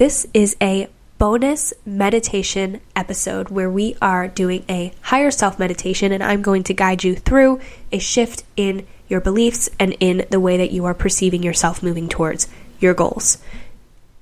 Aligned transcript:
This 0.00 0.26
is 0.32 0.56
a 0.62 0.88
bonus 1.18 1.74
meditation 1.84 2.80
episode 2.96 3.50
where 3.50 3.68
we 3.68 3.98
are 4.00 4.28
doing 4.28 4.64
a 4.66 4.94
higher 5.02 5.30
self 5.30 5.58
meditation, 5.58 6.10
and 6.10 6.22
I'm 6.22 6.40
going 6.40 6.62
to 6.62 6.72
guide 6.72 7.04
you 7.04 7.14
through 7.14 7.60
a 7.92 7.98
shift 7.98 8.44
in 8.56 8.86
your 9.08 9.20
beliefs 9.20 9.68
and 9.78 9.94
in 10.00 10.24
the 10.30 10.40
way 10.40 10.56
that 10.56 10.70
you 10.70 10.86
are 10.86 10.94
perceiving 10.94 11.42
yourself 11.42 11.82
moving 11.82 12.08
towards 12.08 12.48
your 12.78 12.94
goals. 12.94 13.42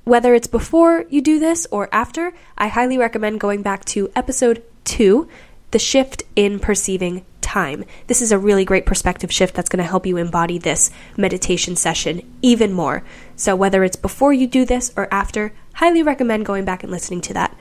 Whether 0.03 0.35
it's 0.35 0.49
before 0.49 1.05
you 1.11 1.21
do 1.21 1.39
this 1.39 1.65
or 1.71 1.89
after, 1.93 2.33
I 2.57 2.67
highly 2.67 2.99
recommend 2.99 3.39
going 3.39 3.63
back 3.63 3.85
to 3.85 4.11
episode 4.17 4.65
two 4.83 5.29
the 5.71 5.79
shift 5.79 6.23
in 6.35 6.59
perceiving 6.59 7.25
time. 7.43 7.85
This 8.07 8.23
is 8.23 8.33
a 8.33 8.39
really 8.39 8.65
great 8.65 8.87
perspective 8.87 9.33
shift 9.33 9.55
that's 9.55 9.69
going 9.69 9.83
to 9.83 9.89
help 9.89 10.07
you 10.07 10.17
embody 10.17 10.59
this 10.59 10.91
meditation 11.17 11.77
session 11.77 12.23
even 12.43 12.73
more. 12.73 13.03
So, 13.37 13.55
whether 13.55 13.85
it's 13.85 13.97
before 13.97 14.33
you 14.33 14.47
do 14.47 14.65
this 14.65 14.93
or 14.97 15.13
after, 15.13 15.53
highly 15.75 16.03
recommend 16.03 16.47
going 16.47 16.65
back 16.65 16.83
and 16.83 16.93
listening 16.93 17.21
to 17.23 17.35
that. 17.35 17.57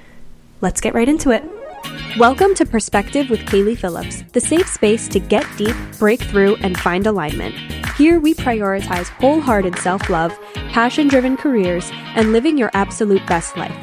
Let's 0.61 0.81
get 0.81 0.93
right 0.93 1.07
into 1.07 1.31
it. 1.31 1.43
Welcome 2.17 2.55
to 2.55 2.65
Perspective 2.65 3.29
with 3.29 3.41
Kaylee 3.41 3.77
Phillips, 3.77 4.23
the 4.33 4.41
safe 4.41 4.67
space 4.67 5.07
to 5.09 5.19
get 5.19 5.45
deep, 5.57 5.75
break 5.99 6.21
through, 6.21 6.55
and 6.57 6.77
find 6.79 7.05
alignment. 7.05 7.55
Here 7.95 8.19
we 8.19 8.33
prioritize 8.33 9.09
wholehearted 9.09 9.77
self 9.79 10.09
love, 10.09 10.37
passion 10.71 11.07
driven 11.07 11.37
careers, 11.37 11.89
and 12.15 12.31
living 12.31 12.57
your 12.57 12.71
absolute 12.73 13.25
best 13.27 13.55
life. 13.55 13.75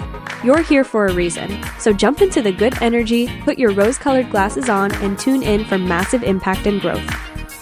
You're 0.44 0.60
here 0.60 0.84
for 0.84 1.06
a 1.06 1.14
reason, 1.14 1.64
so 1.78 1.90
jump 1.90 2.20
into 2.20 2.42
the 2.42 2.52
good 2.52 2.74
energy, 2.82 3.28
put 3.44 3.58
your 3.58 3.72
rose 3.72 3.96
colored 3.96 4.30
glasses 4.30 4.68
on, 4.68 4.92
and 4.96 5.18
tune 5.18 5.42
in 5.42 5.64
for 5.64 5.78
massive 5.78 6.22
impact 6.22 6.66
and 6.66 6.82
growth. 6.82 7.02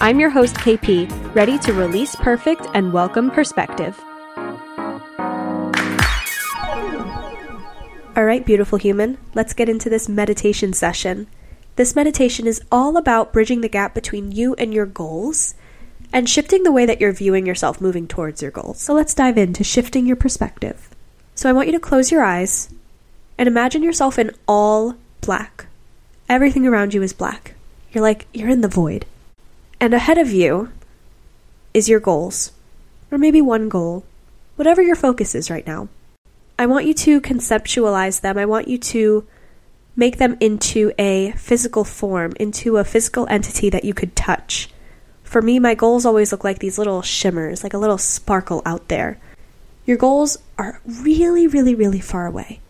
I'm 0.01 0.19
your 0.19 0.31
host, 0.31 0.57
KP, 0.57 1.33
ready 1.33 1.61
to 1.61 1.73
release 1.73 2.17
perfect 2.17 2.67
and 2.75 2.93
welcome 2.93 3.31
perspective. 3.31 3.97
All 8.17 8.25
right, 8.25 8.45
beautiful 8.45 8.79
human, 8.79 9.17
let's 9.33 9.55
get 9.55 9.69
into 9.69 9.89
this 9.89 10.09
meditation 10.09 10.73
session. 10.73 11.29
This 11.77 11.95
meditation 11.95 12.49
is 12.49 12.63
all 12.73 12.97
about 12.97 13.33
bridging 13.33 13.61
the 13.61 13.69
gap 13.69 13.95
between 13.95 14.33
you 14.33 14.55
and 14.55 14.75
your 14.75 14.87
goals 14.87 15.55
and 16.13 16.29
shifting 16.29 16.65
the 16.65 16.73
way 16.73 16.85
that 16.87 17.01
you're 17.01 17.13
viewing 17.13 17.47
yourself 17.47 17.81
moving 17.81 18.09
towards 18.09 18.43
your 18.43 18.51
goals. 18.51 18.81
So 18.81 18.93
let's 18.93 19.15
dive 19.15 19.39
into 19.39 19.63
shifting 19.63 20.05
your 20.05 20.17
perspective. 20.17 20.92
So 21.43 21.49
I 21.49 21.55
want 21.55 21.67
you 21.67 21.73
to 21.73 21.81
close 21.81 22.13
your 22.13 22.23
eyes 22.23 22.69
and 23.37 23.49
imagine 23.49 23.83
yourself 23.83 24.17
in 24.17 24.31
all 24.47 24.95
black. 25.23 25.67
Everything 26.29 26.69
around 26.69 26.95
you 26.95 27.03
is 27.03 27.13
black. 27.13 27.57
You're 27.91 28.05
like, 28.05 28.29
you're 28.33 28.49
in 28.49 28.61
the 28.61 28.69
void. 28.69 29.07
And 29.81 29.93
ahead 29.93 30.19
of 30.19 30.31
you 30.31 30.71
is 31.75 31.89
your 31.89 31.99
goals, 31.99 32.53
or 33.11 33.19
maybe 33.19 33.41
one 33.43 33.69
goal, 33.69 34.05
whatever 34.55 34.81
your 34.81 34.95
focus 34.95 35.35
is 35.35 35.51
right 35.51 35.67
now. 35.67 35.89
I 36.61 36.67
want 36.67 36.87
you 36.87 36.95
to 36.95 37.21
conceptualize 37.21 38.21
them. 38.21 38.39
I 38.39 38.47
want 38.47 38.69
you 38.69 38.79
to 38.79 39.27
make 39.97 40.19
them 40.19 40.37
into 40.39 40.93
a 40.97 41.33
physical 41.33 41.83
form, 41.83 42.35
into 42.39 42.77
a 42.77 42.85
physical 42.85 43.27
entity 43.29 43.69
that 43.69 43.85
you 43.85 43.95
could 43.95 44.15
touch. 44.15 44.71
For 45.25 45.43
me, 45.43 45.59
my 45.59 45.75
goals 45.75 46.07
always 46.07 46.31
look 46.31 46.45
like 46.45 46.61
these 46.61 46.79
little 46.79 47.03
shimmers, 47.03 47.65
like 47.65 47.75
a 47.75 47.79
little 47.79 47.99
sparkle 47.99 48.63
out 48.65 48.87
there. 48.87 49.19
Your 49.85 49.97
goals 49.97 50.39
are 50.59 50.81
really, 50.85 51.47
really, 51.47 51.75
really 51.75 52.01
far 52.01 52.27
away. 52.27 52.61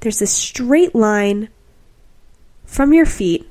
There's 0.00 0.18
this 0.20 0.32
straight 0.32 0.94
line 0.94 1.48
from 2.64 2.92
your 2.92 3.06
feet 3.06 3.48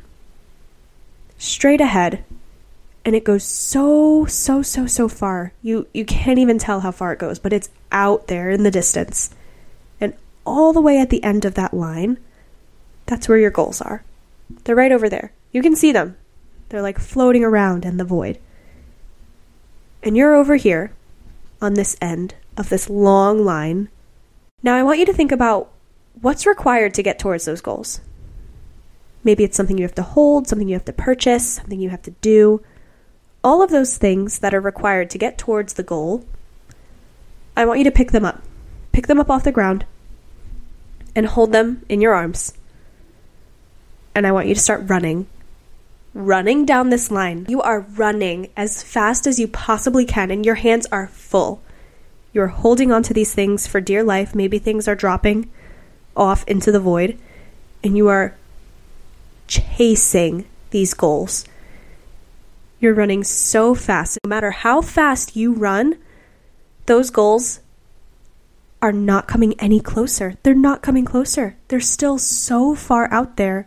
straight 1.38 1.82
ahead 1.82 2.24
and 3.06 3.16
it 3.16 3.24
goes 3.24 3.44
so 3.44 4.26
so 4.26 4.64
so 4.64 4.88
so 4.88 5.08
far. 5.08 5.54
You 5.62 5.88
you 5.94 6.06
can't 6.06 6.40
even 6.40 6.58
tell 6.58 6.80
how 6.80 6.92
far 6.92 7.14
it 7.14 7.20
goes, 7.20 7.38
but 7.38 7.54
it's 7.54 7.70
out 7.92 8.28
there 8.28 8.50
in 8.50 8.64
the 8.64 8.72
distance. 8.72 9.30
And 10.02 10.16
all 10.46 10.74
the 10.74 10.82
way 10.82 11.00
at 11.00 11.12
the 11.12 11.24
end 11.24 11.46
of 11.46 11.54
that 11.54 11.74
line, 11.74 12.18
that's 13.06 13.30
where 13.30 13.38
your 13.38 13.52
goals 13.52 13.80
are. 13.80 14.04
They're 14.64 14.76
right 14.76 14.92
over 14.92 15.08
there. 15.08 15.32
You 15.52 15.62
can 15.62 15.76
see 15.76 15.92
them. 15.92 16.18
They're 16.70 16.82
like 16.82 16.98
floating 16.98 17.44
around 17.44 17.86
in 17.86 17.98
the 17.98 18.04
void. 18.04 18.40
And 20.02 20.18
you're 20.18 20.36
over 20.36 20.56
here 20.56 20.92
on 21.62 21.76
this 21.76 21.96
end 22.02 22.34
of 22.58 22.70
this 22.70 22.90
long 22.90 23.44
line. 23.44 23.90
Now, 24.64 24.76
I 24.76 24.84
want 24.84 25.00
you 25.00 25.06
to 25.06 25.14
think 25.14 25.32
about 25.32 25.72
what's 26.22 26.46
required 26.46 26.94
to 26.96 27.04
get 27.04 27.20
towards 27.20 27.46
those 27.46 27.62
goals. 27.62 28.02
Maybe 29.24 29.44
it's 29.44 29.58
something 29.58 29.78
you 29.78 29.84
have 29.84 29.96
to 29.96 30.04
hold, 30.04 30.48
something 30.48 30.68
you 30.68 30.76
have 30.76 30.86
to 30.86 30.94
purchase, 30.94 31.54
something 31.56 31.80
you 31.80 31.90
have 31.90 32.04
to 32.04 32.12
do. 32.22 32.62
All 33.44 33.62
of 33.62 33.70
those 33.70 33.98
things 33.98 34.40
that 34.40 34.54
are 34.54 34.62
required 34.62 35.10
to 35.12 35.18
get 35.18 35.38
towards 35.38 35.74
the 35.74 35.84
goal, 35.84 36.26
I 37.58 37.66
want 37.66 37.80
you 37.80 37.86
to 37.86 37.92
pick 37.92 38.12
them 38.12 38.26
up. 38.26 38.42
Pick 38.92 39.08
them 39.08 39.20
up 39.20 39.30
off 39.30 39.44
the 39.44 39.52
ground 39.52 39.86
and 41.16 41.26
hold 41.26 41.52
them 41.52 41.84
in 41.90 42.02
your 42.02 42.14
arms. 42.14 42.54
And 44.14 44.26
I 44.26 44.32
want 44.32 44.48
you 44.48 44.54
to 44.54 44.60
start 44.60 44.90
running. 44.90 45.28
Running 46.14 46.66
down 46.66 46.90
this 46.90 47.12
line. 47.12 47.46
You 47.50 47.62
are 47.62 47.82
running 47.82 48.50
as 48.56 48.84
fast 48.84 49.28
as 49.28 49.40
you 49.40 49.48
possibly 49.48 50.06
can, 50.06 50.32
and 50.32 50.46
your 50.46 50.56
hands 50.56 50.86
are 50.92 51.08
full. 51.08 51.62
You're 52.36 52.48
holding 52.48 52.92
on 52.92 53.02
to 53.04 53.14
these 53.14 53.34
things 53.34 53.66
for 53.66 53.80
dear 53.80 54.04
life. 54.04 54.36
Maybe 54.36 54.60
things 54.60 54.90
are 54.90 54.96
dropping 54.96 55.50
off 56.18 56.44
into 56.50 56.70
the 56.70 56.82
void, 56.82 57.18
and 57.82 57.96
you 57.96 58.10
are 58.10 58.36
chasing 59.48 60.46
these 60.72 60.94
goals. 60.94 61.46
You're 62.82 62.94
running 62.94 63.24
so 63.24 63.74
fast. 63.74 64.20
No 64.26 64.28
matter 64.28 64.52
how 64.52 64.82
fast 64.82 65.38
you 65.38 65.54
run, 65.54 65.98
those 66.88 67.10
goals 67.10 67.62
are 68.82 68.92
not 68.92 69.30
coming 69.30 69.58
any 69.58 69.80
closer. 69.80 70.36
They're 70.44 70.54
not 70.54 70.82
coming 70.82 71.06
closer. 71.06 71.56
They're 71.70 71.80
still 71.80 72.18
so 72.18 72.76
far 72.76 73.10
out 73.14 73.38
there. 73.38 73.66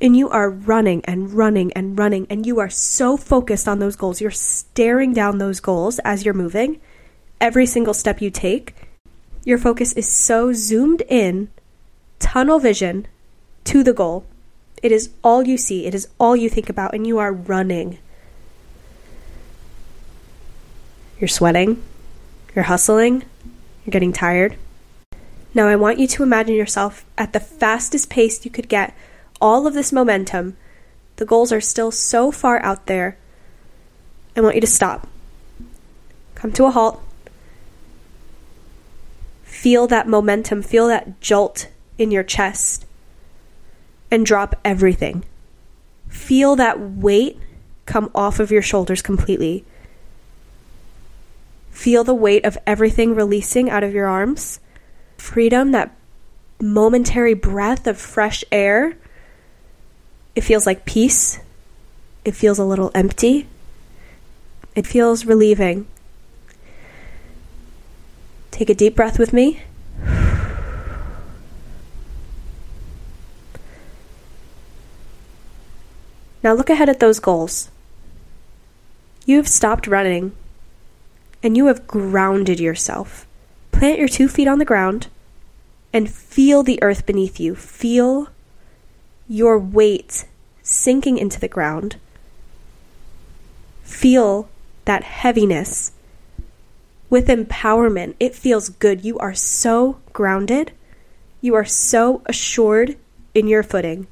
And 0.00 0.16
you 0.16 0.28
are 0.28 0.48
running 0.48 1.04
and 1.06 1.32
running 1.32 1.72
and 1.72 1.98
running, 1.98 2.28
and 2.30 2.46
you 2.46 2.60
are 2.60 2.70
so 2.70 3.16
focused 3.16 3.66
on 3.66 3.80
those 3.80 3.96
goals. 3.96 4.20
You're 4.20 4.30
staring 4.30 5.12
down 5.12 5.38
those 5.38 5.58
goals 5.58 5.98
as 6.04 6.24
you're 6.24 6.34
moving 6.34 6.80
every 7.40 7.66
single 7.66 7.94
step 7.94 8.20
you 8.20 8.30
take, 8.30 8.74
your 9.44 9.58
focus 9.58 9.92
is 9.94 10.06
so 10.06 10.52
zoomed 10.52 11.02
in, 11.08 11.48
tunnel 12.18 12.58
vision 12.58 13.06
to 13.64 13.82
the 13.82 13.92
goal. 13.92 14.26
It 14.82 14.92
is 14.92 15.10
all 15.24 15.46
you 15.46 15.56
see, 15.56 15.86
it 15.86 15.94
is 15.94 16.08
all 16.18 16.36
you 16.36 16.48
think 16.48 16.68
about, 16.68 16.94
and 16.94 17.06
you 17.06 17.18
are 17.18 17.32
running. 17.32 17.98
You're 21.18 21.28
sweating, 21.28 21.82
you're 22.54 22.64
hustling, 22.64 23.24
you're 23.84 23.92
getting 23.92 24.12
tired. 24.12 24.56
Now, 25.52 25.66
I 25.66 25.76
want 25.76 25.98
you 25.98 26.06
to 26.06 26.22
imagine 26.22 26.54
yourself 26.54 27.04
at 27.18 27.32
the 27.32 27.40
fastest 27.40 28.08
pace 28.08 28.44
you 28.44 28.50
could 28.50 28.68
get, 28.68 28.94
all 29.40 29.66
of 29.66 29.74
this 29.74 29.92
momentum. 29.92 30.56
The 31.16 31.26
goals 31.26 31.52
are 31.52 31.60
still 31.60 31.90
so 31.90 32.30
far 32.30 32.62
out 32.62 32.86
there. 32.86 33.16
I 34.36 34.40
want 34.40 34.54
you 34.54 34.60
to 34.60 34.66
stop. 34.66 35.08
Come 36.34 36.52
to 36.52 36.64
a 36.64 36.70
halt 36.70 37.02
Feel 39.50 39.88
that 39.88 40.08
momentum, 40.08 40.62
feel 40.62 40.86
that 40.86 41.20
jolt 41.20 41.68
in 41.98 42.10
your 42.10 42.22
chest, 42.22 42.86
and 44.10 44.24
drop 44.24 44.54
everything. 44.64 45.24
Feel 46.08 46.56
that 46.56 46.80
weight 46.80 47.36
come 47.84 48.10
off 48.14 48.40
of 48.40 48.50
your 48.50 48.62
shoulders 48.62 49.02
completely. 49.02 49.64
Feel 51.72 52.04
the 52.04 52.14
weight 52.14 52.44
of 52.46 52.56
everything 52.64 53.14
releasing 53.14 53.68
out 53.68 53.82
of 53.82 53.92
your 53.92 54.06
arms. 54.06 54.60
Freedom, 55.18 55.72
that 55.72 55.94
momentary 56.60 57.34
breath 57.34 57.86
of 57.86 57.98
fresh 57.98 58.42
air. 58.50 58.96
It 60.34 60.42
feels 60.42 60.64
like 60.64 60.86
peace. 60.86 61.38
It 62.24 62.36
feels 62.36 62.58
a 62.58 62.64
little 62.64 62.92
empty. 62.94 63.46
It 64.74 64.86
feels 64.86 65.26
relieving. 65.26 65.86
Take 68.60 68.68
a 68.68 68.74
deep 68.74 68.94
breath 68.94 69.18
with 69.18 69.32
me. 69.32 69.62
Now 76.42 76.52
look 76.52 76.68
ahead 76.68 76.90
at 76.90 77.00
those 77.00 77.20
goals. 77.20 77.70
You 79.24 79.38
have 79.38 79.48
stopped 79.48 79.86
running 79.86 80.32
and 81.42 81.56
you 81.56 81.68
have 81.68 81.86
grounded 81.86 82.60
yourself. 82.60 83.26
Plant 83.72 83.98
your 83.98 84.08
two 84.08 84.28
feet 84.28 84.46
on 84.46 84.58
the 84.58 84.66
ground 84.66 85.06
and 85.90 86.10
feel 86.10 86.62
the 86.62 86.82
earth 86.82 87.06
beneath 87.06 87.40
you. 87.40 87.54
Feel 87.54 88.28
your 89.26 89.58
weight 89.58 90.26
sinking 90.62 91.16
into 91.16 91.40
the 91.40 91.48
ground. 91.48 91.96
Feel 93.84 94.50
that 94.84 95.02
heaviness 95.02 95.92
with 97.10 97.26
empowerment. 97.26 98.14
It 98.18 98.34
feels 98.34 98.68
good. 98.68 99.04
You 99.04 99.18
are 99.18 99.34
so 99.34 100.00
grounded. 100.12 100.72
You 101.40 101.54
are 101.56 101.64
so 101.64 102.22
assured 102.26 102.96
in 103.34 103.48
your 103.48 103.62
footing. 103.62 104.06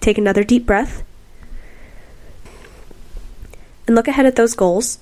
Take 0.00 0.18
another 0.18 0.44
deep 0.44 0.66
breath. 0.66 1.02
And 3.86 3.96
look 3.96 4.06
ahead 4.06 4.26
at 4.26 4.36
those 4.36 4.54
goals. 4.54 4.98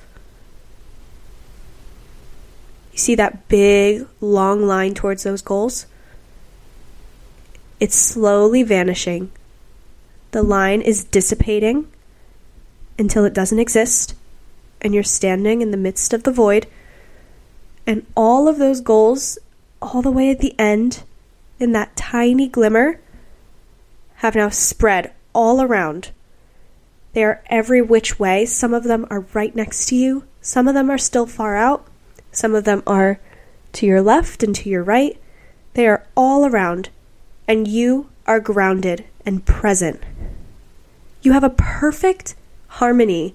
You 2.92 2.98
see 2.98 3.14
that 3.16 3.48
big, 3.48 4.06
long 4.20 4.66
line 4.66 4.94
towards 4.94 5.24
those 5.24 5.42
goals? 5.42 5.86
It's 7.80 7.96
slowly 7.96 8.62
vanishing. 8.62 9.32
The 10.30 10.42
line 10.42 10.82
is 10.82 11.04
dissipating 11.04 11.88
until 12.98 13.24
it 13.24 13.34
doesn't 13.34 13.58
exist, 13.58 14.14
and 14.82 14.92
you're 14.92 15.02
standing 15.02 15.62
in 15.62 15.70
the 15.70 15.76
midst 15.76 16.12
of 16.12 16.24
the 16.24 16.32
void. 16.32 16.66
And 17.86 18.06
all 18.14 18.48
of 18.48 18.58
those 18.58 18.80
goals, 18.80 19.38
all 19.80 20.02
the 20.02 20.10
way 20.10 20.30
at 20.30 20.40
the 20.40 20.54
end, 20.58 21.04
in 21.58 21.72
that 21.72 21.96
tiny 21.96 22.48
glimmer, 22.48 23.00
have 24.16 24.34
now 24.34 24.50
spread 24.50 25.12
all 25.32 25.62
around. 25.62 26.10
They 27.12 27.24
are 27.24 27.42
every 27.46 27.80
which 27.82 28.18
way. 28.18 28.44
Some 28.44 28.74
of 28.74 28.84
them 28.84 29.06
are 29.10 29.26
right 29.32 29.54
next 29.54 29.86
to 29.86 29.96
you, 29.96 30.24
some 30.40 30.68
of 30.68 30.74
them 30.74 30.90
are 30.90 30.98
still 30.98 31.26
far 31.26 31.56
out, 31.56 31.86
some 32.30 32.54
of 32.54 32.64
them 32.64 32.82
are 32.86 33.20
to 33.74 33.86
your 33.86 34.02
left 34.02 34.42
and 34.42 34.54
to 34.56 34.68
your 34.68 34.82
right. 34.82 35.18
They 35.74 35.86
are 35.86 36.06
all 36.16 36.44
around, 36.46 36.90
and 37.48 37.66
you 37.66 38.08
are 38.26 38.40
grounded 38.40 39.04
and 39.24 39.44
present. 39.44 40.02
You 41.22 41.32
have 41.32 41.44
a 41.44 41.50
perfect 41.50 42.34
harmony 42.68 43.34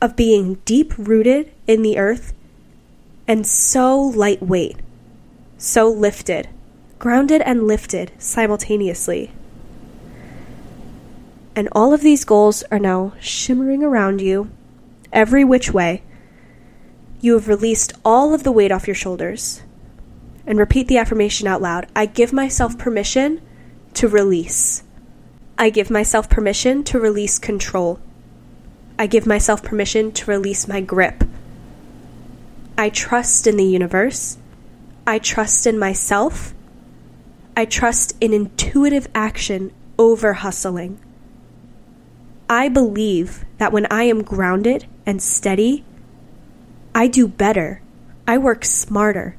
of 0.00 0.16
being 0.16 0.54
deep 0.64 0.94
rooted 0.96 1.52
in 1.66 1.82
the 1.82 1.98
earth 1.98 2.32
and 3.26 3.46
so 3.46 4.00
lightweight, 4.00 4.76
so 5.58 5.88
lifted, 5.88 6.48
grounded 6.98 7.42
and 7.42 7.66
lifted 7.66 8.12
simultaneously. 8.18 9.32
And 11.54 11.68
all 11.72 11.92
of 11.92 12.02
these 12.02 12.24
goals 12.24 12.62
are 12.70 12.78
now 12.78 13.12
shimmering 13.20 13.82
around 13.82 14.20
you, 14.20 14.50
every 15.12 15.44
which 15.44 15.72
way. 15.72 16.02
You 17.20 17.34
have 17.34 17.48
released 17.48 17.92
all 18.04 18.32
of 18.32 18.44
the 18.44 18.52
weight 18.52 18.70
off 18.70 18.86
your 18.86 18.94
shoulders. 18.94 19.62
And 20.46 20.58
repeat 20.58 20.88
the 20.88 20.96
affirmation 20.96 21.46
out 21.46 21.60
loud 21.60 21.88
I 21.94 22.06
give 22.06 22.32
myself 22.32 22.78
permission 22.78 23.42
to 23.94 24.08
release. 24.08 24.84
I 25.58 25.68
give 25.68 25.90
myself 25.90 26.30
permission 26.30 26.84
to 26.84 27.00
release 27.00 27.38
control. 27.38 27.98
I 28.98 29.06
give 29.06 29.26
myself 29.26 29.62
permission 29.62 30.10
to 30.12 30.30
release 30.30 30.66
my 30.66 30.80
grip. 30.80 31.22
I 32.76 32.90
trust 32.90 33.46
in 33.46 33.56
the 33.56 33.64
universe. 33.64 34.38
I 35.06 35.18
trust 35.18 35.66
in 35.66 35.78
myself. 35.78 36.52
I 37.56 37.64
trust 37.64 38.16
in 38.20 38.32
intuitive 38.32 39.08
action 39.14 39.72
over 39.98 40.34
hustling. 40.34 40.98
I 42.48 42.68
believe 42.68 43.44
that 43.58 43.72
when 43.72 43.86
I 43.90 44.04
am 44.04 44.22
grounded 44.22 44.86
and 45.04 45.22
steady, 45.22 45.84
I 46.94 47.06
do 47.06 47.28
better. 47.28 47.82
I 48.26 48.38
work 48.38 48.64
smarter. 48.64 49.36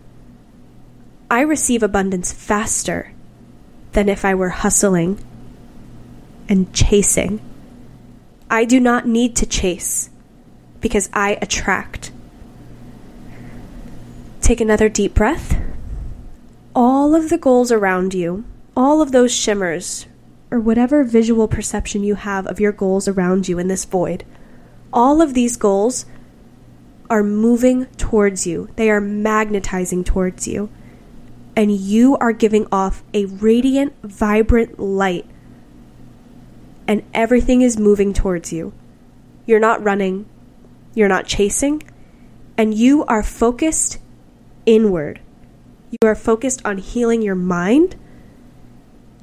I 1.30 1.42
receive 1.42 1.84
abundance 1.84 2.32
faster 2.32 3.12
than 3.92 4.10
if 4.10 4.24
I 4.24 4.36
were 4.36 4.50
hustling 4.50 5.20
and 6.48 6.74
chasing. 6.74 7.42
I 8.50 8.66
do 8.66 8.80
not 8.80 9.08
need 9.08 9.36
to 9.38 9.46
chase 9.46 10.10
because 10.82 11.10
I 11.14 11.38
attract. 11.42 12.12
Take 14.42 14.60
another 14.62 14.90
deep 14.90 15.14
breath. 15.14 15.62
All 16.74 17.14
of 17.14 17.30
the 17.30 17.38
goals 17.38 17.72
around 17.72 18.14
you, 18.14 18.46
all 18.76 19.02
of 19.02 19.12
those 19.12 19.32
shimmers, 19.32 20.08
or 20.50 20.60
whatever 20.60 21.04
visual 21.04 21.48
perception 21.48 22.04
you 22.04 22.16
have 22.16 22.48
of 22.48 22.60
your 22.60 22.72
goals 22.72 23.08
around 23.08 23.48
you 23.48 23.60
in 23.60 23.68
this 23.68 23.86
void, 23.86 24.24
all 24.92 25.22
of 25.22 25.34
these 25.34 25.56
goals 25.56 26.06
are 27.10 27.24
moving 27.24 27.86
towards 27.98 28.48
you. 28.48 28.70
They 28.76 28.90
are 28.90 29.02
magnetizing 29.02 30.04
towards 30.04 30.48
you. 30.48 30.70
And 31.56 31.72
you 31.72 32.16
are 32.18 32.32
giving 32.32 32.68
off 32.72 33.04
a 33.14 33.26
radiant, 33.26 33.94
vibrant 34.04 34.80
light. 34.80 35.26
And 36.90 37.04
everything 37.14 37.62
is 37.62 37.78
moving 37.78 38.14
towards 38.14 38.52
you. 38.52 38.74
You're 39.46 39.60
not 39.60 39.84
running, 39.84 40.26
you're 40.96 41.08
not 41.08 41.28
chasing, 41.28 41.84
and 42.58 42.74
you 42.74 43.06
are 43.06 43.22
focused 43.22 44.00
inward. 44.66 45.22
You 45.92 46.08
are 46.08 46.16
focused 46.16 46.66
on 46.66 46.80
healing 46.80 47.22
your 47.22 47.36
mind, 47.36 47.96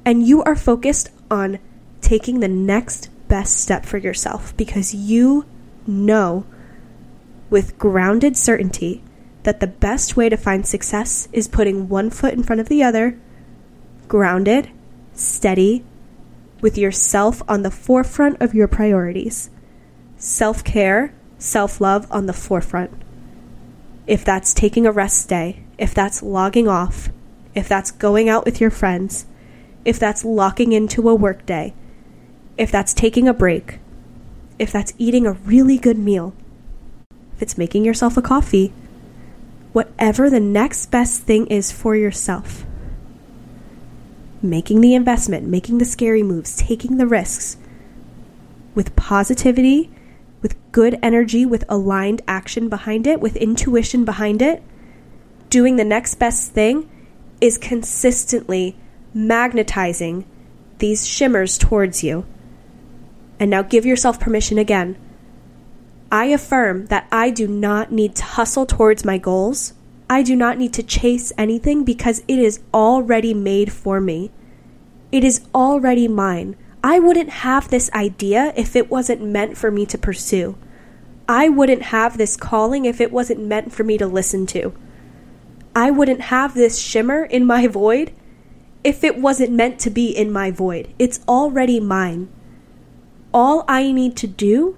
and 0.05 0.25
you 0.25 0.43
are 0.43 0.55
focused 0.55 1.09
on 1.29 1.59
taking 1.99 2.39
the 2.39 2.47
next 2.47 3.09
best 3.27 3.57
step 3.57 3.85
for 3.85 3.97
yourself 3.97 4.55
because 4.55 4.95
you 4.95 5.45
know 5.85 6.45
with 7.49 7.77
grounded 7.77 8.37
certainty 8.37 9.03
that 9.43 9.59
the 9.59 9.67
best 9.67 10.15
way 10.15 10.29
to 10.29 10.37
find 10.37 10.65
success 10.65 11.27
is 11.33 11.49
putting 11.49 11.89
one 11.89 12.09
foot 12.09 12.33
in 12.33 12.43
front 12.43 12.61
of 12.61 12.69
the 12.69 12.81
other, 12.81 13.19
grounded, 14.07 14.69
steady, 15.13 15.83
with 16.61 16.77
yourself 16.77 17.41
on 17.47 17.61
the 17.61 17.71
forefront 17.71 18.41
of 18.41 18.53
your 18.53 18.67
priorities. 18.67 19.49
Self 20.17 20.63
care, 20.63 21.13
self 21.37 21.79
love 21.79 22.07
on 22.11 22.25
the 22.25 22.33
forefront. 22.33 22.91
If 24.07 24.23
that's 24.23 24.53
taking 24.53 24.85
a 24.85 24.91
rest 24.91 25.29
day, 25.29 25.63
if 25.77 25.93
that's 25.93 26.23
logging 26.23 26.67
off, 26.67 27.09
if 27.53 27.67
that's 27.67 27.91
going 27.91 28.29
out 28.29 28.45
with 28.45 28.61
your 28.61 28.69
friends, 28.69 29.25
if 29.85 29.99
that's 29.99 30.25
locking 30.25 30.71
into 30.71 31.09
a 31.09 31.15
workday, 31.15 31.73
if 32.57 32.71
that's 32.71 32.93
taking 32.93 33.27
a 33.27 33.33
break, 33.33 33.79
if 34.59 34.71
that's 34.71 34.93
eating 34.97 35.27
a 35.27 35.33
really 35.33 35.77
good 35.77 35.97
meal, 35.97 36.33
if 37.35 37.41
it's 37.41 37.57
making 37.57 37.85
yourself 37.85 38.17
a 38.17 38.21
coffee, 38.21 38.73
whatever 39.73 40.29
the 40.29 40.39
next 40.39 40.87
best 40.87 41.21
thing 41.23 41.45
is 41.47 41.71
for 41.71 41.95
yourself. 41.95 42.65
Making 44.41 44.81
the 44.81 44.93
investment, 44.93 45.47
making 45.47 45.79
the 45.79 45.85
scary 45.85 46.23
moves, 46.23 46.55
taking 46.55 46.97
the 46.97 47.07
risks 47.07 47.57
with 48.75 48.95
positivity, 48.95 49.89
with 50.41 50.55
good 50.71 50.99
energy, 51.01 51.45
with 51.45 51.65
aligned 51.67 52.21
action 52.27 52.69
behind 52.69 53.07
it, 53.07 53.19
with 53.19 53.35
intuition 53.35 54.05
behind 54.05 54.41
it, 54.41 54.61
doing 55.49 55.75
the 55.75 55.83
next 55.83 56.15
best 56.15 56.51
thing 56.51 56.89
is 57.41 57.57
consistently 57.57 58.77
magnetizing 59.13 60.25
these 60.77 61.07
shimmers 61.07 61.57
towards 61.57 62.03
you. 62.03 62.25
And 63.39 63.49
now 63.49 63.63
give 63.63 63.85
yourself 63.85 64.19
permission 64.19 64.57
again. 64.57 64.97
I 66.11 66.25
affirm 66.25 66.85
that 66.87 67.07
I 67.11 67.29
do 67.31 67.47
not 67.47 67.91
need 67.91 68.15
to 68.15 68.23
hustle 68.23 68.65
towards 68.65 69.03
my 69.03 69.17
goals. 69.17 69.73
I 70.09 70.23
do 70.23 70.35
not 70.35 70.57
need 70.57 70.73
to 70.73 70.83
chase 70.83 71.33
anything 71.37 71.83
because 71.83 72.23
it 72.27 72.39
is 72.39 72.61
already 72.73 73.33
made 73.33 73.71
for 73.71 73.99
me. 73.99 74.31
It 75.11 75.23
is 75.23 75.41
already 75.53 76.07
mine. 76.07 76.55
I 76.83 76.99
wouldn't 76.99 77.29
have 77.29 77.69
this 77.69 77.91
idea 77.91 78.53
if 78.55 78.75
it 78.75 78.89
wasn't 78.89 79.21
meant 79.21 79.57
for 79.57 79.71
me 79.71 79.85
to 79.87 79.97
pursue. 79.97 80.57
I 81.27 81.49
wouldn't 81.49 81.83
have 81.83 82.17
this 82.17 82.37
calling 82.37 82.85
if 82.85 83.01
it 83.01 83.11
wasn't 83.11 83.41
meant 83.41 83.73
for 83.73 83.83
me 83.83 83.97
to 83.97 84.07
listen 84.07 84.45
to. 84.47 84.73
I 85.75 85.91
wouldn't 85.91 86.21
have 86.21 86.53
this 86.53 86.79
shimmer 86.79 87.25
in 87.25 87.45
my 87.45 87.67
void 87.67 88.13
if 88.83 89.03
it 89.03 89.17
wasn't 89.17 89.51
meant 89.51 89.79
to 89.81 89.89
be 89.89 90.09
in 90.09 90.31
my 90.31 90.51
void. 90.51 90.93
It's 90.97 91.19
already 91.27 91.79
mine. 91.81 92.29
All 93.33 93.65
I 93.67 93.91
need 93.91 94.15
to 94.17 94.27
do 94.27 94.77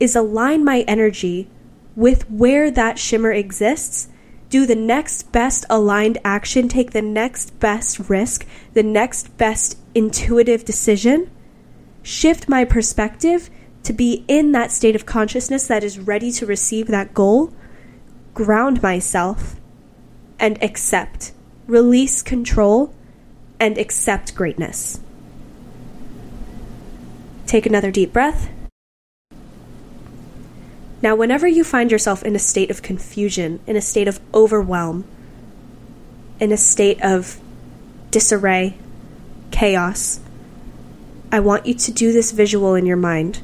is 0.00 0.16
align 0.16 0.64
my 0.64 0.80
energy 0.88 1.48
with 1.94 2.28
where 2.30 2.70
that 2.70 2.98
shimmer 2.98 3.30
exists, 3.30 4.08
do 4.50 4.66
the 4.66 4.74
next 4.74 5.30
best 5.32 5.64
aligned 5.70 6.18
action, 6.24 6.68
take 6.68 6.90
the 6.90 7.00
next 7.00 7.58
best 7.60 8.10
risk, 8.10 8.46
the 8.74 8.82
next 8.82 9.36
best 9.38 9.78
intuitive 9.94 10.64
decision, 10.64 11.30
shift 12.02 12.48
my 12.48 12.64
perspective 12.64 13.48
to 13.84 13.92
be 13.92 14.24
in 14.28 14.52
that 14.52 14.72
state 14.72 14.96
of 14.96 15.06
consciousness 15.06 15.66
that 15.68 15.84
is 15.84 15.98
ready 15.98 16.32
to 16.32 16.44
receive 16.44 16.88
that 16.88 17.14
goal, 17.14 17.54
ground 18.34 18.82
myself, 18.82 19.56
and 20.38 20.62
accept. 20.62 21.32
Release 21.66 22.20
control 22.20 22.92
and 23.60 23.78
accept 23.78 24.34
greatness. 24.34 25.00
Take 27.46 27.66
another 27.66 27.90
deep 27.90 28.12
breath. 28.12 28.50
Now, 31.02 31.14
whenever 31.14 31.46
you 31.46 31.64
find 31.64 31.90
yourself 31.90 32.22
in 32.22 32.36
a 32.36 32.38
state 32.38 32.70
of 32.70 32.82
confusion, 32.82 33.60
in 33.66 33.76
a 33.76 33.80
state 33.80 34.08
of 34.08 34.20
overwhelm, 34.34 35.04
in 36.38 36.52
a 36.52 36.56
state 36.56 37.00
of 37.02 37.40
disarray, 38.10 38.76
chaos, 39.50 40.20
I 41.32 41.40
want 41.40 41.66
you 41.66 41.74
to 41.74 41.92
do 41.92 42.12
this 42.12 42.32
visual 42.32 42.74
in 42.74 42.86
your 42.86 42.96
mind. 42.96 43.42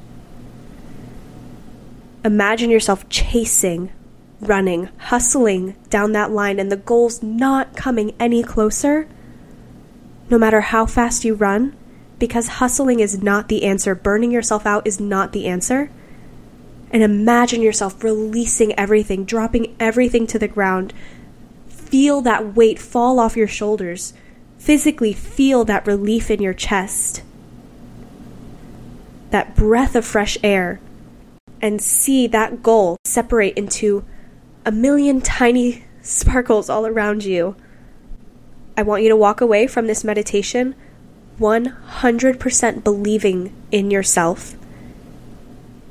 Imagine 2.25 2.71
yourself 2.71 3.09
chasing, 3.09 3.91
running, 4.41 4.89
hustling 4.99 5.77
down 5.89 6.13
that 6.13 6.33
line, 6.33 6.59
and 6.59 6.71
the 6.71 6.77
goal's 6.77 7.23
not 7.23 7.77
coming 7.77 8.15
any 8.19 8.43
closer 8.43 9.09
no 10.29 10.39
matter 10.39 10.61
how 10.61 10.87
fast 10.87 11.25
you 11.25 11.35
run, 11.35 11.77
because 12.19 12.49
hustling 12.49 13.01
is 13.01 13.23
not 13.23 13.49
the 13.49 13.65
answer, 13.65 13.95
burning 13.95 14.33
yourself 14.33 14.67
out 14.67 14.87
is 14.87 14.99
not 14.99 15.33
the 15.33 15.47
answer. 15.47 15.91
And 16.91 17.03
imagine 17.03 17.63
yourself 17.63 18.03
releasing 18.03 18.79
everything, 18.79 19.25
dropping 19.25 19.75
everything 19.81 20.27
to 20.29 20.39
the 20.39 20.49
ground. 20.49 20.93
Feel 21.69 22.21
that 22.23 22.55
weight 22.55 22.79
fall 22.79 23.19
off 23.19 23.37
your 23.37 23.49
shoulders. 23.49 24.13
Physically 24.59 25.13
feel 25.13 25.65
that 25.65 25.87
relief 25.87 26.31
in 26.31 26.41
your 26.41 26.55
chest. 26.55 27.23
That 29.31 29.57
breath 29.57 29.97
of 29.97 30.05
fresh 30.05 30.39
air. 30.43 30.81
And 31.61 31.83
see 31.83 32.27
that 32.29 32.63
goal 32.63 32.97
separate 33.05 33.57
into 33.57 34.05
a 34.65 34.73
million 34.73 35.21
tiny 35.21 35.85
sparkles 36.03 36.71
all 36.71 36.87
around 36.87 37.25
you. 37.25 37.57
I 38.77 38.83
want 38.83 39.03
you 39.03 39.09
to 39.09 39.17
walk 39.17 39.41
away 39.41 39.67
from 39.67 39.87
this 39.87 40.05
meditation 40.05 40.75
100% 41.41 42.85
believing 42.85 43.55
in 43.71 43.91
yourself 43.91 44.57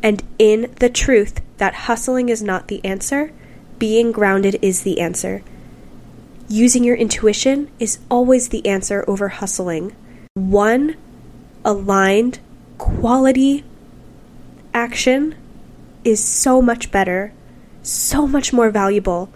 and 0.05 0.21
in 0.37 0.71
the 0.79 0.87
truth 0.87 1.41
that 1.57 1.73
hustling 1.89 2.29
is 2.29 2.43
not 2.43 2.67
the 2.67 2.79
answer, 2.85 3.31
being 3.79 4.11
grounded 4.11 4.59
is 4.61 4.83
the 4.83 4.99
answer. 4.99 5.41
Using 6.47 6.83
your 6.83 6.95
intuition 6.95 7.71
is 7.79 7.97
always 8.07 8.49
the 8.49 8.63
answer 8.67 9.03
over 9.07 9.29
hustling. 9.29 9.95
One 10.35 10.95
aligned 11.65 12.37
quality 12.77 13.63
action 14.75 15.33
is 16.03 16.23
so 16.23 16.61
much 16.61 16.91
better, 16.91 17.33
so 17.81 18.27
much 18.27 18.53
more 18.53 18.69
valuable, 18.69 19.33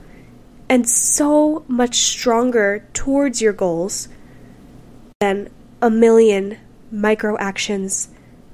and 0.70 0.88
so 0.88 1.66
much 1.68 1.96
stronger 1.96 2.86
towards 2.94 3.42
your 3.42 3.54
goals 3.54 4.08
than 5.20 5.50
a 5.82 5.90
million 5.90 6.60
micro 6.92 7.36
actions 7.40 8.10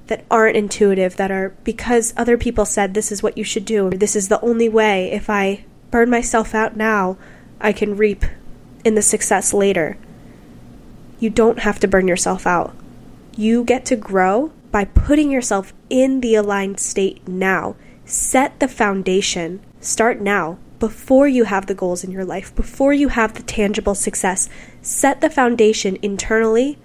that 0.06 0.24
aren't 0.30 0.56
intuitive, 0.56 1.16
that 1.16 1.30
are 1.30 1.54
because 1.64 2.14
other 2.16 2.36
people 2.36 2.64
said 2.64 2.94
this 2.94 3.10
is 3.10 3.22
what 3.22 3.36
you 3.36 3.44
should 3.44 3.64
do, 3.64 3.90
this 3.90 4.16
is 4.16 4.28
the 4.28 4.40
only 4.40 4.68
way. 4.68 5.10
If 5.12 5.28
I 5.28 5.64
burn 5.90 6.10
myself 6.10 6.54
out 6.54 6.76
now, 6.76 7.16
I 7.60 7.72
can 7.72 7.96
reap 7.96 8.24
in 8.84 8.94
the 8.94 9.02
success 9.02 9.52
later. 9.52 9.96
You 11.18 11.30
don't 11.30 11.60
have 11.60 11.80
to 11.80 11.88
burn 11.88 12.06
yourself 12.06 12.46
out. 12.46 12.74
You 13.36 13.64
get 13.64 13.84
to 13.86 13.96
grow 13.96 14.52
by 14.70 14.84
putting 14.84 15.30
yourself 15.30 15.72
in 15.88 16.20
the 16.20 16.34
aligned 16.34 16.78
state 16.78 17.26
now. 17.26 17.76
Set 18.04 18.60
the 18.60 18.68
foundation. 18.68 19.60
Start 19.80 20.20
now 20.20 20.58
before 20.78 21.26
you 21.26 21.44
have 21.44 21.66
the 21.66 21.74
goals 21.74 22.04
in 22.04 22.10
your 22.10 22.24
life, 22.24 22.54
before 22.54 22.92
you 22.92 23.08
have 23.08 23.34
the 23.34 23.42
tangible 23.42 23.94
success. 23.94 24.48
Set 24.82 25.20
the 25.20 25.30
foundation 25.30 25.96
internally 26.02 26.78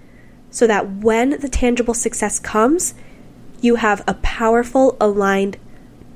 so 0.50 0.66
that 0.66 0.90
when 0.90 1.30
the 1.40 1.48
tangible 1.48 1.94
success 1.94 2.38
comes, 2.38 2.94
you 3.62 3.76
have 3.76 4.02
a 4.06 4.14
powerful, 4.14 4.96
aligned 5.00 5.56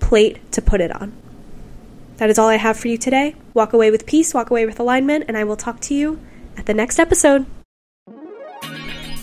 plate 0.01 0.53
to 0.53 0.61
put 0.61 0.81
it 0.81 0.95
on. 1.01 1.13
That 2.19 2.31
is 2.31 2.39
all 2.39 2.49
I 2.49 2.57
have 2.57 2.79
for 2.79 2.89
you 2.89 2.99
today. 2.99 3.35
Walk 3.55 3.73
away 3.73 3.91
with 3.91 4.07
peace, 4.07 4.35
walk 4.35 4.51
away 4.51 4.67
with 4.67 4.81
alignment, 4.81 5.25
and 5.29 5.37
I 5.37 5.45
will 5.45 5.57
talk 5.57 5.81
to 5.81 5.95
you 5.95 6.21
at 6.57 6.67
the 6.67 6.75
next 6.75 6.99
episode. 6.99 7.47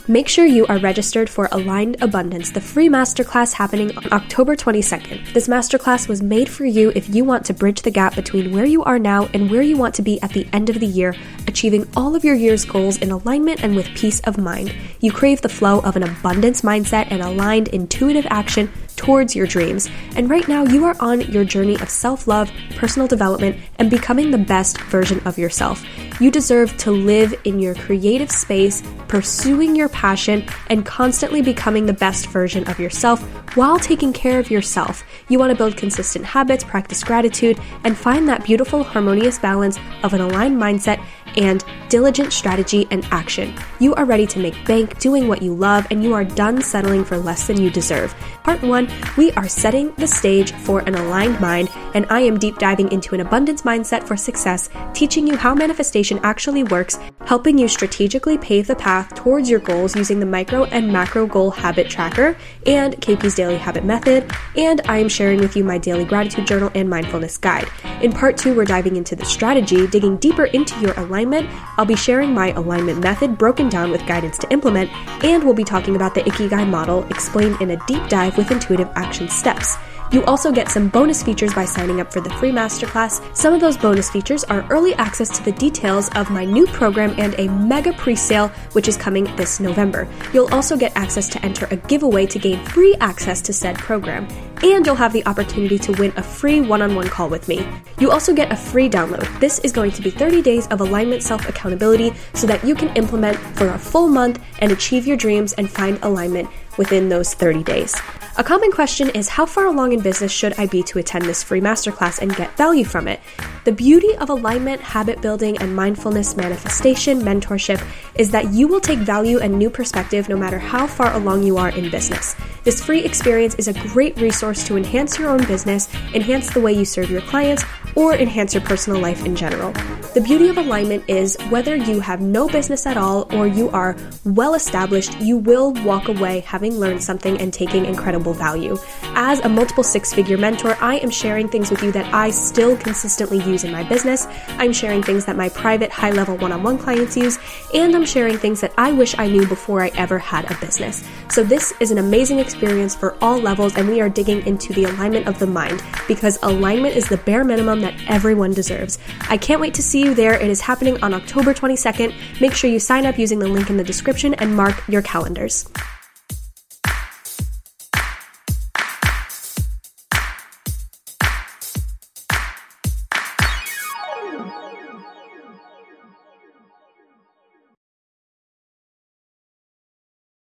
Make 0.07 0.27
sure 0.27 0.45
you 0.45 0.65
are 0.67 0.79
registered 0.79 1.29
for 1.29 1.47
Aligned 1.53 2.03
Abundance, 2.03 2.49
the 2.49 2.59
free 2.59 2.89
masterclass 2.89 3.53
happening 3.53 3.97
on 3.97 4.11
October 4.11 4.53
22nd. 4.53 5.31
This 5.31 5.47
masterclass 5.47 6.09
was 6.09 6.21
made 6.21 6.49
for 6.49 6.65
you 6.65 6.91
if 6.93 7.07
you 7.07 7.23
want 7.23 7.45
to 7.45 7.53
bridge 7.53 7.83
the 7.83 7.89
gap 7.89 8.13
between 8.13 8.51
where 8.51 8.65
you 8.65 8.83
are 8.83 8.99
now 8.99 9.29
and 9.33 9.49
where 9.49 9.61
you 9.61 9.77
want 9.77 9.95
to 9.95 10.01
be 10.01 10.21
at 10.21 10.31
the 10.33 10.45
end 10.51 10.69
of 10.69 10.81
the 10.81 10.85
year, 10.85 11.15
achieving 11.47 11.87
all 11.95 12.17
of 12.17 12.25
your 12.25 12.35
year's 12.35 12.65
goals 12.65 12.97
in 12.97 13.11
alignment 13.11 13.63
and 13.63 13.77
with 13.77 13.95
peace 13.95 14.19
of 14.25 14.37
mind. 14.37 14.75
You 14.99 15.13
crave 15.13 15.39
the 15.39 15.47
flow 15.47 15.79
of 15.79 15.95
an 15.95 16.03
abundance 16.03 16.63
mindset 16.63 17.07
and 17.09 17.21
aligned 17.21 17.69
intuitive 17.69 18.27
action 18.29 18.69
towards 18.95 19.35
your 19.35 19.47
dreams. 19.47 19.89
And 20.15 20.29
right 20.29 20.47
now, 20.47 20.63
you 20.63 20.85
are 20.85 20.95
on 20.99 21.21
your 21.21 21.45
journey 21.45 21.75
of 21.75 21.89
self 21.89 22.27
love, 22.27 22.51
personal 22.75 23.07
development, 23.07 23.57
and 23.79 23.89
becoming 23.89 24.31
the 24.31 24.37
best 24.37 24.79
version 24.81 25.19
of 25.25 25.37
yourself. 25.37 25.83
You 26.19 26.31
deserve 26.31 26.77
to 26.77 26.91
live 26.91 27.33
in 27.43 27.59
your 27.59 27.75
creative 27.75 28.31
space, 28.31 28.83
pursuing 29.07 29.75
your 29.75 29.89
passion, 29.89 30.45
and 30.69 30.85
constantly 30.85 31.41
becoming 31.41 31.85
the 31.85 31.93
best 31.93 32.27
version 32.27 32.67
of 32.69 32.79
yourself 32.79 33.21
while 33.55 33.79
taking 33.79 34.13
care 34.13 34.39
of 34.39 34.49
yourself. 34.49 35.03
You 35.29 35.39
want 35.39 35.51
to 35.51 35.57
build 35.57 35.77
consistent 35.77 36.25
habits, 36.25 36.63
practice 36.63 37.03
gratitude, 37.03 37.59
and 37.83 37.97
find 37.97 38.27
that 38.29 38.43
beautiful, 38.43 38.83
harmonious 38.83 39.39
balance 39.39 39.77
of 40.03 40.13
an 40.13 40.21
aligned 40.21 40.59
mindset 40.59 41.03
and 41.37 41.63
diligent 41.89 42.33
strategy 42.33 42.87
and 42.91 43.05
action. 43.11 43.53
You 43.79 43.93
are 43.95 44.05
ready 44.05 44.25
to 44.27 44.39
make 44.39 44.65
bank 44.65 44.99
doing 44.99 45.27
what 45.27 45.41
you 45.41 45.53
love, 45.53 45.87
and 45.91 46.03
you 46.03 46.13
are 46.13 46.23
done 46.23 46.61
settling 46.61 47.03
for 47.03 47.17
less 47.17 47.47
than 47.47 47.59
you 47.59 47.69
deserve. 47.69 48.13
Part 48.43 48.61
one, 48.61 48.82
we 49.17 49.31
are 49.33 49.47
setting 49.47 49.93
the 49.95 50.07
stage 50.07 50.51
for 50.51 50.79
an 50.81 50.95
aligned 50.95 51.39
mind, 51.39 51.69
and 51.93 52.05
I 52.09 52.21
am 52.21 52.37
deep 52.37 52.57
diving 52.57 52.91
into 52.91 53.15
an 53.15 53.21
abundance 53.21 53.63
mindset 53.63 54.07
for 54.07 54.17
success, 54.17 54.69
teaching 54.93 55.27
you 55.27 55.35
how 55.35 55.53
manifestation 55.53 56.19
actually 56.23 56.63
works, 56.63 56.99
helping 57.25 57.57
you 57.57 57.67
strategically 57.67 58.37
pave 58.37 58.67
the 58.67 58.75
path 58.75 59.13
towards 59.15 59.49
your 59.49 59.59
goals 59.59 59.95
using 59.95 60.19
the 60.19 60.25
micro 60.25 60.65
and 60.65 60.91
macro 60.91 61.25
goal 61.27 61.51
habit 61.51 61.89
tracker 61.89 62.35
and 62.65 62.95
KP's 62.97 63.35
daily 63.35 63.57
habit 63.57 63.85
method, 63.85 64.29
and 64.57 64.81
I 64.85 64.97
am 64.97 65.09
sharing 65.09 65.39
with 65.39 65.55
you 65.55 65.63
my 65.63 65.77
daily 65.77 66.05
gratitude 66.05 66.47
journal 66.47 66.71
and 66.75 66.89
mindfulness 66.89 67.37
guide. 67.37 67.67
In 68.01 68.11
part 68.11 68.37
two, 68.37 68.55
we're 68.55 68.65
diving 68.65 68.95
into 68.95 69.15
the 69.15 69.25
strategy, 69.25 69.87
digging 69.87 70.17
deeper 70.17 70.45
into 70.45 70.79
your 70.81 70.93
alignment. 70.93 71.49
I'll 71.77 71.85
be 71.85 71.95
sharing 71.95 72.33
my 72.33 72.51
alignment 72.51 73.03
method 73.03 73.37
broken 73.37 73.69
down 73.69 73.91
with 73.91 74.05
guidance 74.05 74.37
to 74.39 74.51
implement, 74.51 74.91
and 75.23 75.43
we'll 75.43 75.53
be 75.53 75.63
talking 75.63 75.95
about 75.95 76.15
the 76.15 76.21
Ikigai 76.21 76.67
model 76.67 77.03
explained 77.07 77.61
in 77.61 77.71
a 77.71 77.85
deep 77.85 78.07
dive 78.09 78.37
with 78.37 78.51
intuitive 78.51 78.72
action 78.95 79.29
steps. 79.29 79.77
You 80.13 80.23
also 80.25 80.51
get 80.51 80.69
some 80.69 80.89
bonus 80.89 81.23
features 81.23 81.55
by 81.55 81.65
signing 81.65 81.99
up 81.99 82.13
for 82.13 82.21
the 82.21 82.29
free 82.29 82.51
masterclass. 82.51 83.19
Some 83.35 83.51
of 83.55 83.61
those 83.61 83.75
bonus 83.75 84.11
features 84.11 84.43
are 84.43 84.63
early 84.69 84.93
access 84.93 85.27
to 85.35 85.43
the 85.43 85.53
details 85.53 86.07
of 86.09 86.29
my 86.29 86.45
new 86.45 86.67
program 86.67 87.15
and 87.17 87.33
a 87.39 87.47
mega 87.49 87.93
pre 87.93 88.15
sale, 88.15 88.49
which 88.73 88.87
is 88.87 88.95
coming 88.95 89.23
this 89.37 89.59
November. 89.59 90.07
You'll 90.31 90.53
also 90.53 90.77
get 90.77 90.95
access 90.95 91.27
to 91.29 91.43
enter 91.43 91.67
a 91.71 91.77
giveaway 91.77 92.27
to 92.27 92.37
gain 92.37 92.63
free 92.63 92.95
access 92.99 93.41
to 93.41 93.53
said 93.53 93.79
program. 93.79 94.27
And 94.61 94.85
you'll 94.85 94.93
have 94.93 95.13
the 95.13 95.25
opportunity 95.25 95.79
to 95.79 95.91
win 95.93 96.13
a 96.15 96.21
free 96.21 96.61
one 96.61 96.83
on 96.83 96.93
one 96.93 97.09
call 97.09 97.27
with 97.27 97.47
me. 97.47 97.67
You 97.97 98.11
also 98.11 98.35
get 98.35 98.51
a 98.51 98.55
free 98.55 98.87
download. 98.87 99.27
This 99.39 99.57
is 99.59 99.71
going 99.71 99.93
to 99.93 100.03
be 100.03 100.11
30 100.11 100.43
days 100.43 100.67
of 100.67 100.79
alignment 100.79 101.23
self 101.23 101.49
accountability 101.49 102.13
so 102.35 102.45
that 102.45 102.63
you 102.63 102.75
can 102.75 102.95
implement 102.95 103.39
for 103.57 103.69
a 103.69 103.79
full 103.79 104.07
month 104.07 104.39
and 104.59 104.71
achieve 104.71 105.07
your 105.07 105.17
dreams 105.17 105.53
and 105.53 105.67
find 105.67 105.97
alignment 106.03 106.49
within 106.77 107.09
those 107.09 107.33
30 107.33 107.63
days. 107.63 107.99
A 108.35 108.43
common 108.43 108.71
question 108.71 109.09
is 109.11 109.29
how 109.29 109.45
far 109.45 109.67
along 109.67 109.93
in 109.93 109.99
business 110.03 110.31
should 110.31 110.53
I 110.59 110.67
be 110.67 110.83
to 110.83 110.99
attend 110.99 111.25
this 111.25 111.41
free 111.41 111.61
masterclass 111.61 112.19
and 112.19 112.35
get 112.35 112.55
value 112.57 112.85
from 112.85 113.07
it? 113.07 113.19
The 113.63 113.71
beauty 113.71 114.15
of 114.17 114.29
alignment, 114.29 114.81
habit 114.81 115.21
building, 115.21 115.57
and 115.57 115.75
mindfulness 115.75 116.35
manifestation 116.35 117.21
mentorship 117.21 117.81
is 118.15 118.29
that 118.31 118.53
you 118.53 118.67
will 118.67 118.81
take 118.81 118.99
value 118.99 119.39
and 119.39 119.57
new 119.57 119.69
perspective 119.69 120.29
no 120.29 120.37
matter 120.37 120.59
how 120.59 120.85
far 120.85 121.13
along 121.13 121.43
you 121.43 121.57
are 121.57 121.69
in 121.69 121.89
business. 121.89 122.35
This 122.63 122.83
free 122.83 123.03
experience 123.03 123.55
is 123.55 123.67
a 123.67 123.73
great 123.73 124.15
resource 124.17 124.63
to 124.67 124.77
enhance 124.77 125.17
your 125.17 125.29
own 125.29 125.43
business, 125.45 125.91
enhance 126.13 126.53
the 126.53 126.61
way 126.61 126.73
you 126.73 126.85
serve 126.85 127.09
your 127.09 127.21
clients, 127.21 127.63
or 127.95 128.15
enhance 128.15 128.53
your 128.53 128.63
personal 128.63 128.99
life 128.99 129.25
in 129.25 129.35
general. 129.35 129.71
The 130.13 130.21
beauty 130.21 130.47
of 130.47 130.57
alignment 130.57 131.03
is 131.07 131.35
whether 131.49 131.75
you 131.75 131.99
have 131.99 132.21
no 132.21 132.47
business 132.47 132.85
at 132.85 132.97
all 132.97 133.27
or 133.35 133.47
you 133.47 133.69
are 133.69 133.95
well 134.25 134.53
established, 134.53 135.19
you 135.19 135.37
will 135.37 135.73
walk 135.83 136.07
away 136.07 136.41
having 136.41 136.77
learned 136.77 137.03
something 137.03 137.39
and 137.39 137.51
taking 137.51 137.85
incredible 137.85 138.33
value. 138.33 138.77
As 139.15 139.39
a 139.39 139.49
multiple 139.49 139.83
six 139.83 140.13
figure 140.13 140.37
mentor, 140.37 140.77
I 140.79 140.97
am 140.97 141.09
sharing 141.09 141.49
things 141.49 141.71
with 141.71 141.81
you 141.81 141.91
that 141.93 142.13
I 142.13 142.29
still 142.29 142.77
consistently 142.77 143.39
use 143.43 143.63
in 143.63 143.71
my 143.71 143.83
business. 143.83 144.27
I'm 144.59 144.73
sharing 144.73 145.01
things 145.01 145.25
that 145.25 145.35
my 145.35 145.49
private 145.49 145.91
high 145.91 146.11
level 146.11 146.37
one 146.37 146.51
on 146.51 146.63
one 146.63 146.77
clients 146.77 147.17
use, 147.17 147.39
and 147.73 147.95
I'm 147.95 148.05
sharing 148.05 148.37
things 148.37 148.61
that 148.61 148.73
I 148.77 148.91
wish 148.91 149.17
I 149.17 149.27
knew 149.27 149.47
before 149.47 149.81
I 149.81 149.91
ever 149.95 150.19
had 150.19 150.49
a 150.51 150.57
business. 150.59 151.03
So, 151.29 151.43
this 151.43 151.73
is 151.79 151.91
an 151.91 151.97
amazing 151.97 152.39
experience 152.39 152.95
for 152.95 153.15
all 153.21 153.39
levels, 153.39 153.75
and 153.75 153.87
we 153.87 154.01
are 154.01 154.09
digging 154.09 154.45
into 154.45 154.73
the 154.73 154.85
alignment 154.85 155.27
of 155.27 155.39
the 155.39 155.47
mind 155.47 155.81
because 156.07 156.37
alignment 156.43 156.95
is 156.95 157.07
the 157.09 157.17
bare 157.17 157.43
minimum 157.43 157.81
that 157.83 157.93
everyone 158.07 158.53
deserves. 158.53 158.97
I 159.29 159.37
can't 159.37 159.61
wait 159.61 159.73
to 159.75 159.83
see 159.83 160.01
you 160.01 160.13
there. 160.13 160.33
It 160.33 160.49
is 160.49 160.61
happening 160.61 161.01
on 161.03 161.13
October 161.13 161.53
22nd. 161.53 162.41
Make 162.41 162.53
sure 162.53 162.69
you 162.69 162.79
sign 162.79 163.05
up 163.05 163.17
using 163.17 163.39
the 163.39 163.47
link 163.47 163.69
in 163.69 163.77
the 163.77 163.83
description 163.83 164.33
and 164.35 164.55
mark 164.55 164.87
your 164.87 165.01
calendars. 165.01 165.69